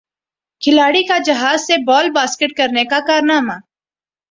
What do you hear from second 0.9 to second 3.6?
کا جہاز سے بال باسکٹ کرنے کا کارنامہ